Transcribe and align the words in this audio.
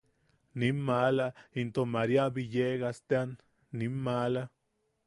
Nim 0.61 0.79
maala 0.87 1.27
into 1.53 1.85
Maria 1.97 2.27
Villegas 2.39 2.99
tean, 3.07 3.37
nim 3.83 4.03
maala. 4.11 4.49